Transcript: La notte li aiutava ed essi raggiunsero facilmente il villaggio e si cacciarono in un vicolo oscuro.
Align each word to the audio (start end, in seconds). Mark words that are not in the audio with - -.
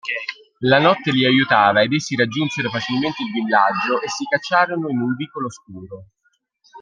La 0.61 0.79
notte 0.79 1.11
li 1.11 1.25
aiutava 1.27 1.83
ed 1.83 1.93
essi 1.93 2.15
raggiunsero 2.15 2.71
facilmente 2.71 3.21
il 3.21 3.31
villaggio 3.33 4.01
e 4.01 4.09
si 4.09 4.23
cacciarono 4.25 4.89
in 4.89 4.99
un 4.99 5.13
vicolo 5.15 5.45
oscuro. 5.45 6.07